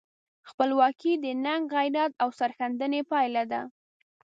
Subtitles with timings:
[0.49, 3.61] خپلواکي د ننګ، غیرت او سرښندنې پایله ده.